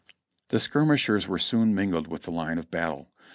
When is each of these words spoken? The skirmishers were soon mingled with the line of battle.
The 0.47 0.59
skirmishers 0.59 1.27
were 1.27 1.37
soon 1.37 1.75
mingled 1.75 2.07
with 2.07 2.23
the 2.23 2.31
line 2.31 2.57
of 2.57 2.71
battle. 2.71 3.11